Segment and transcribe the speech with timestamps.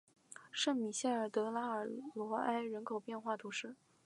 [0.51, 1.83] 圣米歇尔德拉
[2.15, 3.75] 罗埃人口变化图示